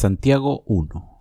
Santiago 0.00 0.62
1 0.64 1.20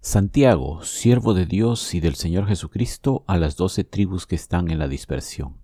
Santiago, 0.00 0.82
siervo 0.82 1.34
de 1.34 1.46
Dios 1.46 1.94
y 1.94 2.00
del 2.00 2.16
Señor 2.16 2.48
Jesucristo, 2.48 3.22
a 3.28 3.36
las 3.38 3.54
doce 3.54 3.84
tribus 3.84 4.26
que 4.26 4.34
están 4.34 4.72
en 4.72 4.80
la 4.80 4.88
dispersión. 4.88 5.58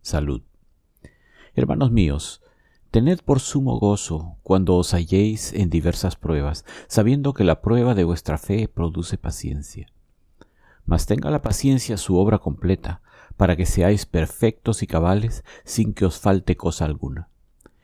Salud. 0.00 0.40
Hermanos 1.54 1.90
míos, 1.90 2.40
tened 2.90 3.20
por 3.20 3.40
sumo 3.40 3.78
gozo 3.78 4.38
cuando 4.42 4.74
os 4.76 4.94
halléis 4.94 5.52
en 5.52 5.68
diversas 5.68 6.16
pruebas, 6.16 6.64
sabiendo 6.88 7.34
que 7.34 7.44
la 7.44 7.60
prueba 7.60 7.94
de 7.94 8.04
vuestra 8.04 8.38
fe 8.38 8.66
produce 8.66 9.18
paciencia. 9.18 9.88
Mas 10.86 11.04
tenga 11.04 11.30
la 11.30 11.42
paciencia 11.42 11.98
su 11.98 12.16
obra 12.16 12.38
completa, 12.38 13.02
para 13.36 13.54
que 13.54 13.66
seáis 13.66 14.06
perfectos 14.06 14.82
y 14.82 14.86
cabales 14.86 15.44
sin 15.64 15.92
que 15.92 16.06
os 16.06 16.18
falte 16.18 16.56
cosa 16.56 16.86
alguna. 16.86 17.28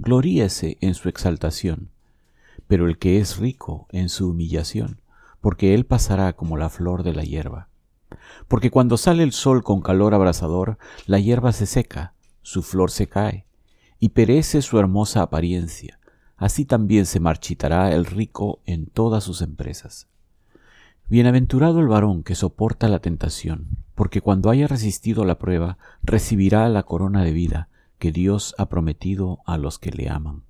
gloríese 0.00 0.78
en 0.80 0.94
su 0.94 1.10
exaltación, 1.10 1.90
pero 2.66 2.88
el 2.88 2.96
que 2.96 3.18
es 3.18 3.36
rico 3.36 3.86
en 3.90 4.08
su 4.08 4.30
humillación, 4.30 5.00
porque 5.42 5.74
él 5.74 5.84
pasará 5.84 6.32
como 6.32 6.56
la 6.56 6.70
flor 6.70 7.02
de 7.02 7.12
la 7.12 7.22
hierba. 7.22 7.68
Porque 8.48 8.70
cuando 8.70 8.96
sale 8.96 9.22
el 9.22 9.32
sol 9.32 9.62
con 9.62 9.82
calor 9.82 10.14
abrasador, 10.14 10.78
la 11.06 11.18
hierba 11.18 11.52
se 11.52 11.66
seca, 11.66 12.14
su 12.40 12.62
flor 12.62 12.90
se 12.90 13.08
cae, 13.08 13.46
y 13.98 14.10
perece 14.10 14.62
su 14.62 14.78
hermosa 14.78 15.20
apariencia, 15.20 16.00
así 16.36 16.64
también 16.64 17.04
se 17.04 17.20
marchitará 17.20 17.92
el 17.92 18.06
rico 18.06 18.60
en 18.64 18.86
todas 18.86 19.22
sus 19.22 19.42
empresas. 19.42 20.08
Bienaventurado 21.08 21.80
el 21.80 21.88
varón 21.88 22.22
que 22.22 22.34
soporta 22.34 22.88
la 22.88 23.00
tentación, 23.00 23.84
porque 23.94 24.22
cuando 24.22 24.48
haya 24.48 24.66
resistido 24.66 25.26
la 25.26 25.38
prueba, 25.38 25.76
recibirá 26.02 26.66
la 26.70 26.84
corona 26.84 27.22
de 27.22 27.32
vida 27.32 27.68
que 28.00 28.10
Dios 28.10 28.56
ha 28.58 28.68
prometido 28.68 29.38
a 29.46 29.58
los 29.58 29.78
que 29.78 29.92
le 29.92 30.08
aman. 30.08 30.42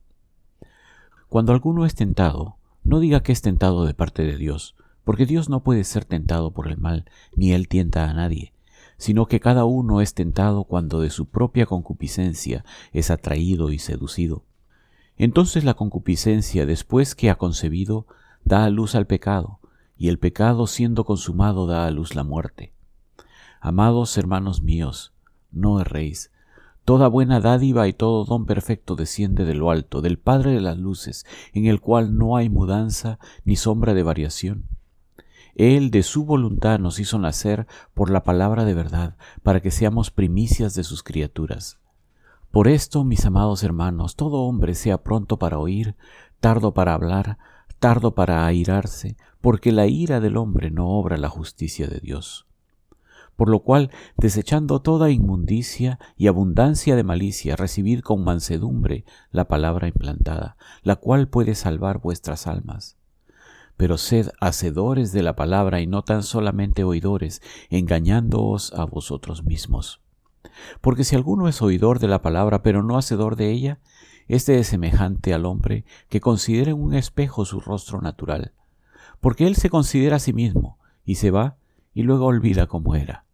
Cuando 1.28 1.52
alguno 1.52 1.84
es 1.84 1.94
tentado, 1.94 2.56
no 2.84 3.00
diga 3.00 3.22
que 3.22 3.32
es 3.32 3.42
tentado 3.42 3.84
de 3.84 3.92
parte 3.92 4.22
de 4.22 4.36
Dios, 4.36 4.76
porque 5.04 5.26
Dios 5.26 5.50
no 5.50 5.62
puede 5.62 5.84
ser 5.84 6.04
tentado 6.04 6.52
por 6.52 6.68
el 6.68 6.78
mal, 6.78 7.04
ni 7.34 7.52
él 7.52 7.68
tienta 7.68 8.08
a 8.08 8.14
nadie, 8.14 8.54
sino 8.96 9.26
que 9.26 9.40
cada 9.40 9.64
uno 9.64 10.00
es 10.00 10.14
tentado 10.14 10.64
cuando 10.64 11.00
de 11.00 11.10
su 11.10 11.26
propia 11.26 11.66
concupiscencia 11.66 12.64
es 12.92 13.10
atraído 13.10 13.72
y 13.72 13.78
seducido. 13.78 14.44
Entonces 15.16 15.64
la 15.64 15.74
concupiscencia, 15.74 16.66
después 16.66 17.14
que 17.14 17.30
ha 17.30 17.34
concebido, 17.34 18.06
da 18.44 18.64
a 18.64 18.70
luz 18.70 18.94
al 18.94 19.06
pecado, 19.06 19.58
y 19.98 20.08
el 20.08 20.18
pecado 20.18 20.66
siendo 20.66 21.04
consumado 21.04 21.66
da 21.66 21.86
a 21.86 21.90
luz 21.90 22.14
la 22.14 22.22
muerte. 22.24 22.72
Amados 23.60 24.16
hermanos 24.16 24.62
míos, 24.62 25.12
no 25.50 25.80
erréis, 25.80 26.30
Toda 26.84 27.08
buena 27.08 27.40
dádiva 27.40 27.86
y 27.88 27.92
todo 27.92 28.24
don 28.24 28.46
perfecto 28.46 28.96
desciende 28.96 29.44
de 29.44 29.54
lo 29.54 29.70
alto, 29.70 30.00
del 30.00 30.18
Padre 30.18 30.52
de 30.52 30.60
las 30.60 30.78
Luces, 30.78 31.26
en 31.52 31.66
el 31.66 31.80
cual 31.80 32.16
no 32.16 32.36
hay 32.36 32.48
mudanza 32.48 33.18
ni 33.44 33.56
sombra 33.56 33.94
de 33.94 34.02
variación. 34.02 34.64
Él 35.54 35.90
de 35.90 36.02
su 36.02 36.24
voluntad 36.24 36.78
nos 36.78 36.98
hizo 36.98 37.18
nacer 37.18 37.66
por 37.94 38.10
la 38.10 38.24
palabra 38.24 38.64
de 38.64 38.74
verdad, 38.74 39.16
para 39.42 39.60
que 39.60 39.70
seamos 39.70 40.10
primicias 40.10 40.74
de 40.74 40.84
sus 40.84 41.02
criaturas. 41.02 41.78
Por 42.50 42.66
esto, 42.66 43.04
mis 43.04 43.24
amados 43.24 43.62
hermanos, 43.62 44.16
todo 44.16 44.42
hombre 44.42 44.74
sea 44.74 45.02
pronto 45.02 45.38
para 45.38 45.58
oír, 45.58 45.96
tardo 46.40 46.74
para 46.74 46.94
hablar, 46.94 47.38
tardo 47.78 48.14
para 48.14 48.46
airarse, 48.46 49.16
porque 49.40 49.70
la 49.70 49.86
ira 49.86 50.18
del 50.18 50.36
hombre 50.36 50.70
no 50.70 50.88
obra 50.88 51.16
la 51.18 51.28
justicia 51.28 51.86
de 51.86 52.00
Dios 52.00 52.49
por 53.40 53.48
lo 53.48 53.60
cual, 53.60 53.90
desechando 54.18 54.82
toda 54.82 55.08
inmundicia 55.08 55.98
y 56.18 56.26
abundancia 56.26 56.94
de 56.94 57.04
malicia, 57.04 57.56
recibid 57.56 58.00
con 58.00 58.22
mansedumbre 58.22 59.06
la 59.30 59.48
palabra 59.48 59.88
implantada, 59.88 60.58
la 60.82 60.96
cual 60.96 61.26
puede 61.26 61.54
salvar 61.54 62.02
vuestras 62.02 62.46
almas. 62.46 62.98
Pero 63.78 63.96
sed 63.96 64.28
hacedores 64.42 65.12
de 65.12 65.22
la 65.22 65.36
palabra 65.36 65.80
y 65.80 65.86
no 65.86 66.02
tan 66.02 66.22
solamente 66.22 66.84
oidores, 66.84 67.40
engañándoos 67.70 68.74
a 68.74 68.84
vosotros 68.84 69.42
mismos. 69.42 70.02
Porque 70.82 71.04
si 71.04 71.16
alguno 71.16 71.48
es 71.48 71.62
oidor 71.62 71.98
de 71.98 72.08
la 72.08 72.20
palabra, 72.20 72.62
pero 72.62 72.82
no 72.82 72.98
hacedor 72.98 73.36
de 73.36 73.52
ella, 73.52 73.80
éste 74.28 74.58
es 74.58 74.66
semejante 74.66 75.32
al 75.32 75.46
hombre 75.46 75.86
que 76.10 76.20
considera 76.20 76.72
en 76.72 76.82
un 76.82 76.92
espejo 76.92 77.46
su 77.46 77.58
rostro 77.58 78.02
natural, 78.02 78.52
porque 79.18 79.46
él 79.46 79.56
se 79.56 79.70
considera 79.70 80.16
a 80.16 80.20
sí 80.20 80.34
mismo, 80.34 80.76
y 81.06 81.14
se 81.14 81.30
va, 81.30 81.56
y 81.94 82.02
luego 82.02 82.26
olvida 82.26 82.66
cómo 82.66 82.96
era. 82.96 83.24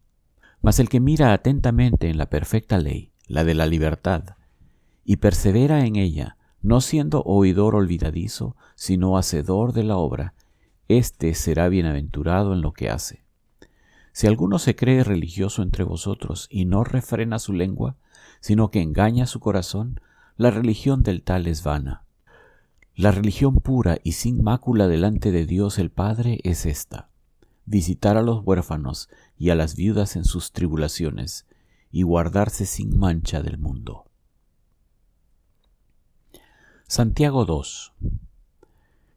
Mas 0.67 0.81
el 0.81 0.89
que 0.89 0.99
mira 0.99 1.33
atentamente 1.33 2.11
en 2.11 2.19
la 2.19 2.29
perfecta 2.29 2.79
ley, 2.79 3.13
la 3.29 3.45
de 3.45 3.55
la 3.55 3.67
libertad, 3.67 4.35
y 5.05 5.19
persevera 5.19 5.87
en 5.87 5.95
ella, 5.95 6.39
no 6.61 6.81
siendo 6.81 7.23
oidor 7.23 7.77
olvidadizo, 7.77 8.57
sino 8.75 9.17
hacedor 9.17 9.73
de 9.73 9.85
la 9.85 9.97
obra, 9.97 10.35
éste 10.89 11.35
será 11.35 11.69
bienaventurado 11.69 12.53
en 12.53 12.63
lo 12.63 12.73
que 12.73 12.91
hace. 12.91 13.23
Si 14.11 14.27
alguno 14.27 14.59
se 14.59 14.75
cree 14.75 15.05
religioso 15.05 15.63
entre 15.63 15.85
vosotros 15.85 16.49
y 16.51 16.65
no 16.65 16.83
refrena 16.83 17.39
su 17.39 17.53
lengua, 17.53 17.95
sino 18.41 18.73
que 18.73 18.83
engaña 18.83 19.27
su 19.27 19.39
corazón, 19.39 20.01
la 20.37 20.51
religión 20.51 21.05
del 21.05 21.23
tal 21.23 21.47
es 21.47 21.63
vana. 21.63 22.03
La 22.97 23.13
religión 23.13 23.59
pura 23.61 23.99
y 24.03 24.13
sin 24.15 24.43
mácula 24.43 24.89
delante 24.89 25.31
de 25.31 25.47
Dios 25.47 25.79
el 25.79 25.91
Padre 25.91 26.41
es 26.43 26.67
esta, 26.67 27.09
visitar 27.67 28.17
a 28.17 28.23
los 28.23 28.45
huérfanos 28.45 29.09
y 29.37 29.51
a 29.51 29.55
las 29.55 29.77
viudas 29.77 30.17
en 30.17 30.25
sus 30.25 30.53
tribulaciones, 30.53 31.47
y 31.91 32.03
guardarse 32.03 32.67
sin 32.67 32.99
mancha 32.99 33.43
del 33.43 33.59
mundo. 33.59 34.05
Santiago 36.87 37.45
2 37.45 37.95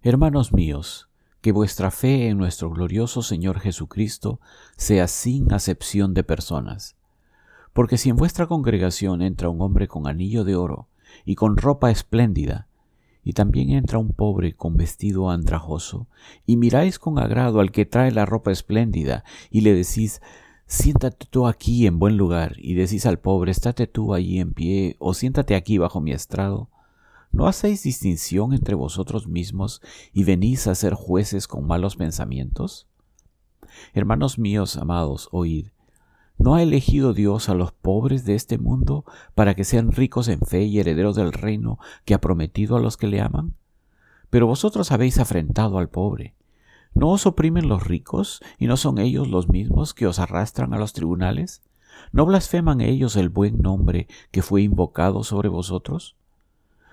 Hermanos 0.02 0.54
míos, 0.54 1.10
que 1.42 1.52
vuestra 1.52 1.92
fe 1.92 2.30
en 2.30 2.38
nuestro 2.38 2.70
glorioso 2.70 3.22
Señor 3.22 3.60
Jesucristo 3.60 4.40
sea 4.78 5.08
sin 5.08 5.52
acepción 5.54 6.14
de 6.14 6.24
personas. 6.24 6.96
Porque 7.74 7.98
si 7.98 8.10
en 8.10 8.16
vuestra 8.16 8.48
congregación 8.48 9.22
entra 9.22 9.50
un 9.50 9.62
hombre 9.62 9.88
con 9.88 10.08
anillo 10.08 10.44
de 10.44 10.56
oro 10.56 10.88
y 11.26 11.36
con 11.36 11.58
ropa 11.58 11.92
espléndida, 11.92 12.69
y 13.24 13.34
también 13.34 13.72
entra 13.72 14.00
un 14.00 14.13
pobre 14.13 14.53
con 14.53 14.78
vestido 14.78 15.30
andrajoso, 15.30 16.07
y 16.46 16.57
miráis 16.57 17.00
con 17.00 17.19
agrado 17.19 17.59
al 17.59 17.72
que 17.72 17.85
trae 17.85 18.12
la 18.12 18.25
ropa 18.25 18.52
espléndida, 18.52 19.24
y 19.50 19.62
le 19.62 19.74
decís 19.74 20.22
siéntate 20.66 21.25
tú 21.30 21.47
aquí 21.47 21.88
en 21.88 21.97
buen 22.00 22.16
lugar, 22.16 22.56
y 22.57 22.75
decís 22.75 23.06
al 23.06 23.19
pobre 23.19 23.52
estate 23.52 23.88
tú 23.88 24.13
allí 24.13 24.40
en 24.40 24.53
pie, 24.53 24.96
o 25.00 25.13
siéntate 25.13 25.56
aquí 25.56 25.78
bajo 25.78 26.00
mi 26.00 26.12
estrado, 26.12 26.69
¿no 27.31 27.47
hacéis 27.47 27.84
distinción 27.84 28.53
entre 28.53 28.75
vosotros 28.75 29.28
mismos 29.28 29.81
y 30.13 30.24
venís 30.24 30.68
a 30.68 30.75
ser 30.75 30.94
jueces 30.94 31.47
con 31.47 31.66
malos 31.66 31.96
pensamientos? 31.96 32.88
Hermanos 33.94 34.38
míos 34.40 34.78
amados, 34.78 35.30
oíd, 35.31 35.68
¿No 36.40 36.56
ha 36.56 36.64
elegido 36.64 37.14
Dios 37.14 37.50
a 37.50 37.54
los 37.54 37.74
pobres 37.74 38.24
de 38.24 38.34
este 38.34 38.58
mundo 38.58 39.04
para 39.36 39.56
que 39.56 39.66
sean 39.66 39.92
ricos 39.92 40.30
en 40.30 40.40
fe 40.40 40.64
y 40.64 40.80
herederos 40.80 41.18
del 41.18 41.34
reino 41.34 41.80
que 42.06 42.14
ha 42.14 42.22
prometido 42.22 42.78
a 42.78 42.80
los 42.80 42.96
que 42.96 43.08
le 43.08 43.20
aman? 43.20 43.56
Pero 44.30 44.48
vosotros 44.48 44.94
habéis 44.94 45.19
afrentado 45.19 45.78
al 45.78 45.90
pobre. 45.90 46.36
¿No 46.94 47.10
os 47.10 47.25
oprimen 47.25 47.68
los 47.68 47.86
ricos 47.86 48.42
y 48.58 48.68
no 48.68 48.78
son 48.78 49.00
ellos 49.00 49.28
los 49.28 49.50
mismos 49.50 49.94
que 49.94 50.08
os 50.08 50.18
arrastran 50.18 50.74
a 50.74 50.78
los 50.78 50.94
tribunales? 50.94 51.62
¿No 52.13 52.25
blasfeman 52.25 52.80
ellos 52.80 53.18
el 53.18 53.28
buen 53.28 53.62
nombre 53.62 54.08
que 54.31 54.42
fue 54.42 54.62
invocado 54.62 55.25
sobre 55.25 55.50
vosotros? 55.50 56.16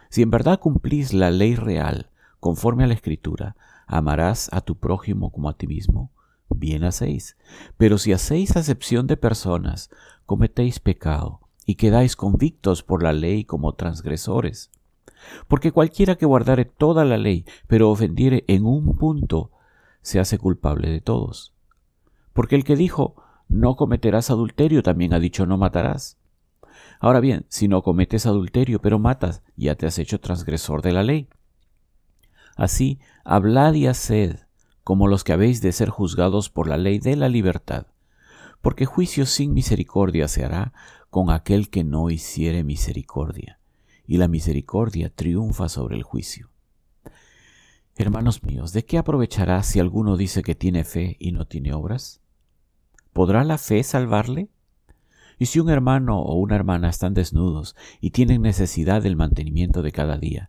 Si 0.09 0.23
en 0.23 0.31
verdad 0.33 0.59
cumplís 0.59 1.15
la 1.15 1.31
ley 1.31 1.55
real, 1.55 2.11
conforme 2.41 2.83
a 2.83 2.89
la 2.89 2.95
Escritura, 2.95 3.55
amarás 3.87 4.49
a 4.53 4.61
tu 4.61 4.75
prójimo 4.75 5.31
como 5.31 5.49
a 5.49 5.57
ti 5.57 5.69
mismo, 5.69 6.11
bien 6.49 6.85
hacéis. 6.85 7.37
Pero 7.77 7.99
si 7.99 8.13
hacéis 8.13 8.57
acepción 8.57 9.07
de 9.07 9.17
personas, 9.17 9.91
cometéis 10.25 10.81
pecado 10.81 11.41
y 11.65 11.75
quedáis 11.75 12.17
convictos 12.17 12.83
por 12.83 13.03
la 13.03 13.13
ley 13.13 13.45
como 13.45 13.75
transgresores. 13.75 14.71
Porque 15.49 15.73
cualquiera 15.73 16.17
que 16.17 16.27
guardare 16.27 16.65
toda 16.65 17.05
la 17.05 17.17
ley, 17.17 17.45
pero 17.67 17.91
ofendiere 17.91 18.45
en 18.49 18.65
un 18.67 18.97
punto, 18.97 19.51
se 20.03 20.21
hace 20.21 20.39
culpable 20.39 20.89
de 20.91 21.01
todos. 21.01 21.53
Porque 22.33 22.55
el 22.55 22.65
que 22.65 22.77
dijo, 22.77 23.17
no 23.49 23.77
cometerás 23.77 24.31
adulterio, 24.31 24.83
también 24.83 25.15
ha 25.15 25.19
dicho, 25.19 25.47
no 25.47 25.59
matarás. 25.59 26.19
Ahora 27.01 27.21
bien, 27.21 27.47
si 27.49 27.69
no 27.69 27.83
cometes 27.83 28.27
adulterio, 28.27 28.81
pero 28.81 28.99
matas, 28.99 29.43
ya 29.57 29.75
te 29.75 29.87
has 29.87 29.99
hecho 29.99 30.21
transgresor 30.21 30.83
de 30.83 30.93
la 30.93 31.03
ley. 31.03 31.29
Así, 32.57 33.01
hablad 33.25 33.75
y 33.75 33.87
haced 33.87 34.46
como 34.87 35.09
los 35.09 35.25
que 35.25 35.33
habéis 35.33 35.63
de 35.63 35.73
ser 35.73 35.89
juzgados 35.89 36.49
por 36.49 36.69
la 36.69 36.77
ley 36.77 37.01
de 37.01 37.17
la 37.17 37.29
libertad, 37.29 37.89
porque 38.63 38.87
juicio 38.87 39.27
sin 39.27 39.53
misericordia 39.53 40.29
se 40.29 40.45
hará 40.45 40.73
con 41.11 41.31
aquel 41.31 41.71
que 41.71 41.83
no 41.83 42.09
hiciere 42.09 42.63
misericordia, 42.63 43.59
y 44.07 44.19
la 44.19 44.29
misericordia 44.29 45.11
triunfa 45.13 45.69
sobre 45.69 45.97
el 45.97 46.05
juicio. 46.05 46.51
Hermanos 47.97 48.45
míos, 48.45 48.73
¿de 48.73 48.85
qué 48.85 48.97
aprovechará 48.97 49.61
si 49.65 49.81
alguno 49.81 50.17
dice 50.17 50.45
que 50.45 50.55
tiene 50.55 50.85
fe 50.85 51.17
y 51.19 51.33
no 51.33 51.49
tiene 51.49 51.73
obras? 51.73 52.21
¿Podrá 53.13 53.43
la 53.43 53.59
fe 53.59 53.83
salvarle? 53.83 54.51
Y 55.37 55.47
si 55.47 55.59
un 55.59 55.69
hermano 55.69 56.21
o 56.21 56.37
una 56.37 56.55
hermana 56.55 56.91
están 56.91 57.13
desnudos 57.13 57.75
y 58.01 58.11
tienen 58.11 58.41
necesidad 58.41 59.03
del 59.03 59.17
mantenimiento 59.17 59.83
de 59.83 59.91
cada 59.91 60.17
día, 60.17 60.49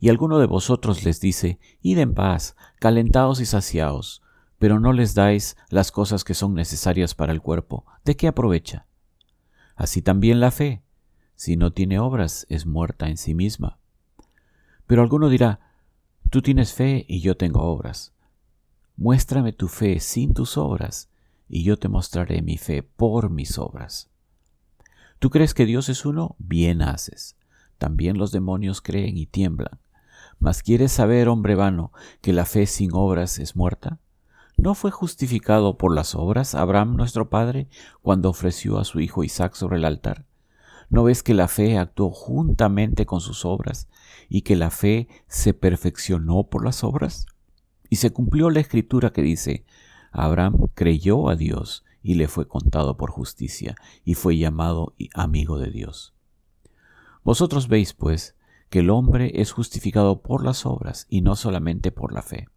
y 0.00 0.08
alguno 0.08 0.38
de 0.38 0.46
vosotros 0.46 1.04
les 1.04 1.20
dice, 1.20 1.60
Id 1.82 1.98
en 1.98 2.14
paz, 2.14 2.56
calentaos 2.78 3.40
y 3.40 3.46
saciaos, 3.46 4.22
pero 4.58 4.80
no 4.80 4.92
les 4.92 5.14
dais 5.14 5.56
las 5.68 5.92
cosas 5.92 6.24
que 6.24 6.34
son 6.34 6.54
necesarias 6.54 7.14
para 7.14 7.32
el 7.32 7.42
cuerpo, 7.42 7.84
¿de 8.04 8.16
qué 8.16 8.26
aprovecha? 8.26 8.86
Así 9.76 10.02
también 10.02 10.40
la 10.40 10.50
fe, 10.50 10.82
si 11.36 11.56
no 11.56 11.72
tiene 11.72 11.98
obras, 11.98 12.46
es 12.48 12.66
muerta 12.66 13.08
en 13.08 13.16
sí 13.16 13.34
misma. 13.34 13.78
Pero 14.86 15.02
alguno 15.02 15.28
dirá, 15.28 15.60
Tú 16.30 16.42
tienes 16.42 16.72
fe 16.72 17.04
y 17.08 17.20
yo 17.20 17.36
tengo 17.36 17.62
obras. 17.62 18.14
Muéstrame 18.96 19.52
tu 19.52 19.66
fe 19.66 19.98
sin 19.98 20.32
tus 20.32 20.56
obras, 20.56 21.10
y 21.48 21.64
yo 21.64 21.76
te 21.76 21.88
mostraré 21.88 22.40
mi 22.40 22.56
fe 22.56 22.84
por 22.84 23.30
mis 23.30 23.58
obras. 23.58 24.10
¿Tú 25.18 25.28
crees 25.30 25.54
que 25.54 25.66
Dios 25.66 25.88
es 25.88 26.06
uno? 26.06 26.36
Bien 26.38 26.82
haces. 26.82 27.36
También 27.78 28.16
los 28.16 28.30
demonios 28.30 28.80
creen 28.80 29.16
y 29.16 29.26
tiemblan. 29.26 29.80
Mas 30.40 30.62
¿quieres 30.62 30.90
saber, 30.90 31.28
hombre 31.28 31.54
vano, 31.54 31.92
que 32.22 32.32
la 32.32 32.46
fe 32.46 32.64
sin 32.66 32.92
obras 32.94 33.38
es 33.38 33.56
muerta? 33.56 33.98
¿No 34.56 34.74
fue 34.74 34.90
justificado 34.90 35.76
por 35.76 35.94
las 35.94 36.14
obras 36.14 36.54
Abraham 36.54 36.96
nuestro 36.96 37.28
padre 37.28 37.68
cuando 38.00 38.30
ofreció 38.30 38.78
a 38.78 38.84
su 38.84 39.00
hijo 39.00 39.22
Isaac 39.22 39.54
sobre 39.54 39.76
el 39.76 39.84
altar? 39.84 40.24
¿No 40.88 41.04
ves 41.04 41.22
que 41.22 41.34
la 41.34 41.46
fe 41.46 41.76
actuó 41.76 42.10
juntamente 42.10 43.04
con 43.04 43.20
sus 43.20 43.44
obras 43.44 43.88
y 44.30 44.40
que 44.40 44.56
la 44.56 44.70
fe 44.70 45.08
se 45.28 45.52
perfeccionó 45.52 46.44
por 46.44 46.64
las 46.64 46.84
obras? 46.84 47.26
Y 47.90 47.96
se 47.96 48.10
cumplió 48.10 48.48
la 48.48 48.60
escritura 48.60 49.12
que 49.12 49.22
dice, 49.22 49.66
Abraham 50.10 50.68
creyó 50.72 51.28
a 51.28 51.36
Dios 51.36 51.84
y 52.02 52.14
le 52.14 52.28
fue 52.28 52.48
contado 52.48 52.96
por 52.96 53.10
justicia 53.10 53.76
y 54.06 54.14
fue 54.14 54.38
llamado 54.38 54.94
amigo 55.14 55.58
de 55.58 55.70
Dios. 55.70 56.14
Vosotros 57.24 57.68
veis, 57.68 57.92
pues, 57.92 58.34
que 58.70 58.78
el 58.78 58.90
hombre 58.90 59.32
es 59.34 59.52
justificado 59.52 60.22
por 60.22 60.44
las 60.44 60.64
obras 60.64 61.06
y 61.10 61.20
no 61.20 61.36
solamente 61.36 61.90
por 61.92 62.12
la 62.12 62.22
fe. 62.22 62.48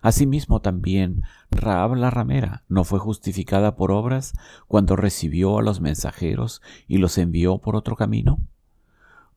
Asimismo 0.00 0.60
también 0.60 1.22
Raab 1.50 1.94
la 1.94 2.10
ramera 2.10 2.64
no 2.68 2.84
fue 2.84 2.98
justificada 2.98 3.76
por 3.76 3.90
obras 3.90 4.32
cuando 4.66 4.96
recibió 4.96 5.58
a 5.58 5.62
los 5.62 5.80
mensajeros 5.80 6.62
y 6.86 6.98
los 6.98 7.18
envió 7.18 7.58
por 7.58 7.76
otro 7.76 7.96
camino. 7.96 8.38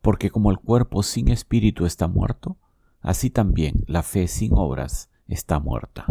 Porque 0.01 0.29
como 0.29 0.51
el 0.51 0.57
cuerpo 0.57 1.03
sin 1.03 1.29
espíritu 1.29 1.85
está 1.85 2.07
muerto, 2.07 2.57
así 3.01 3.29
también 3.29 3.83
la 3.87 4.03
fe 4.03 4.27
sin 4.27 4.53
obras 4.53 5.09
está 5.27 5.59
muerta. 5.59 6.05